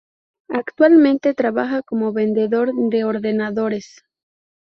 Actualmente 0.49 1.35
trabaja 1.35 1.83
como 1.83 2.11
vendedor 2.11 2.71
de 2.73 3.03
ordenadores. 3.03 4.03